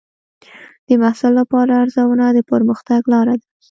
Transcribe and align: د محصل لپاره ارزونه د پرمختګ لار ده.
د 0.87 0.89
محصل 1.01 1.31
لپاره 1.41 1.71
ارزونه 1.83 2.25
د 2.31 2.39
پرمختګ 2.51 3.01
لار 3.13 3.27
ده. 3.41 3.45